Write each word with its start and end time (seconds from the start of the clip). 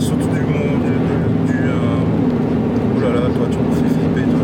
surtout 0.00 0.28
du 0.28 0.40
monde, 0.40 0.82
du. 1.46 1.52
du, 1.52 1.58
euh, 1.58 1.74
Oh 2.96 3.00
là 3.00 3.08
là, 3.14 3.20
toi, 3.34 3.46
tu 3.50 3.58
me 3.58 3.72
fais 3.74 3.94
flipper, 3.94 4.28
toi. 4.30 4.40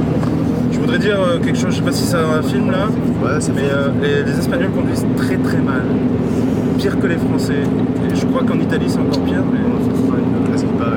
Je 0.73 0.79
voudrais 0.79 0.99
dire 0.99 1.19
euh, 1.21 1.39
quelque 1.39 1.59
chose, 1.59 1.71
je 1.71 1.77
sais 1.77 1.83
pas 1.83 1.93
si 1.93 2.05
c'est 2.05 2.17
un 2.17 2.43
film 2.43 2.71
là, 2.71 2.87
Ouais, 3.23 3.41
c'est 3.41 3.55
mais 3.55 3.63
euh, 3.71 3.89
les, 4.03 4.25
les 4.25 4.39
Espagnols 4.39 4.71
conduisent 4.71 5.07
très 5.17 5.37
très 5.37 5.59
mal. 5.59 5.83
Pire 6.77 6.99
que 6.99 7.07
les 7.07 7.17
Français. 7.17 7.63
Et 8.11 8.15
je 8.15 8.27
crois 8.27 8.43
qu'en 8.45 8.59
Italie 8.59 8.87
c'est 8.89 8.99
encore 8.99 9.23
pire, 9.25 9.43
mais. 9.53 9.59
Qu'il 10.57 10.67
paraît 10.71 10.97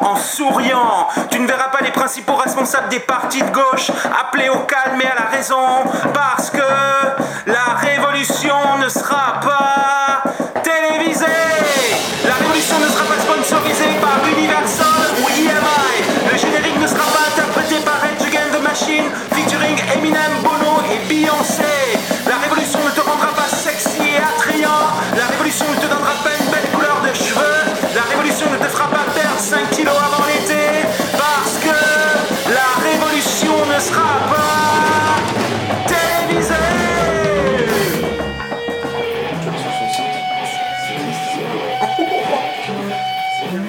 en 0.00 0.16
souriant. 0.16 1.08
Tu 1.30 1.40
ne 1.40 1.46
verras 1.46 1.68
pas 1.68 1.80
les 1.82 1.90
principaux 1.90 2.08
principaux 2.08 2.36
responsables 2.36 2.88
des 2.88 3.00
partis 3.00 3.42
de 3.42 3.50
gauche, 3.50 3.90
appelés 4.18 4.48
au 4.48 4.60
calme 4.60 5.00
et 5.00 5.06
à 5.06 5.14
la 5.14 5.36
raison, 5.36 5.56
parce 6.14 6.50
que 6.50 6.58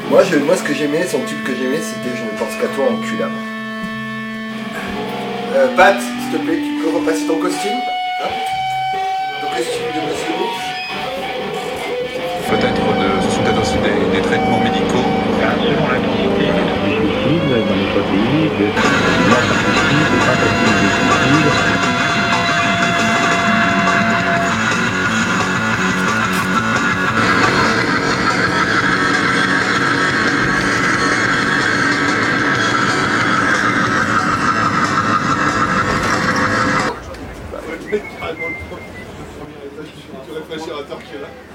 Moi, 0.09 0.23
je, 0.23 0.37
moi, 0.37 0.57
ce 0.57 0.63
que 0.63 0.73
j'aimais, 0.73 1.05
son 1.05 1.19
tube 1.19 1.43
que 1.43 1.55
j'aimais, 1.55 1.81
c'était 1.81 2.15
Je 2.15 2.23
ne 2.23 2.31
pense 2.37 2.55
qu'à 2.59 2.67
toi, 2.75 2.85
enculard. 2.91 3.29
Euh, 5.55 5.75
Pat, 5.75 5.95
s'il 6.01 6.39
te 6.39 6.43
plaît, 6.43 6.57
tu 6.57 6.83
peux 6.83 6.97
repasser 6.97 7.25
ton 7.27 7.37
costume 7.37 7.79
Hein 8.23 8.29
Ton 9.41 9.47
costume 9.55 9.85
de 9.95 10.01
monsieur 10.09 10.39
peut-être 12.49 12.81
de, 12.81 13.21
ce 13.21 13.35
sont 13.35 13.43
peut-être 13.43 13.61
aussi 13.61 13.77
des, 13.77 14.17
des 14.17 14.21
traitements 14.23 14.59
médicaux. 14.59 15.05
selon 15.61 15.87
l'intensité 15.87 16.49
des 16.49 16.97
suicides 16.97 17.49
dans 17.49 17.75
notre 17.77 18.01
pays, 18.09 18.49
de 18.57 18.67
20 41.11 41.25
anos. 41.25 41.48